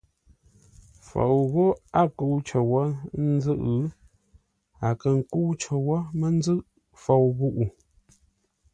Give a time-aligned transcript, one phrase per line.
[1.07, 1.65] Fou ghó
[1.99, 2.81] a kə́u cər wó
[3.25, 3.93] ńzʉ́ʼ,
[4.87, 6.59] a kə̂ kə́u cər wó mə́ ńzʉ́ʼ,
[7.03, 7.63] fou ghúʼu.